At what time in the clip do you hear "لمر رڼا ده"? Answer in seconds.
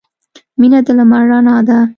0.97-1.79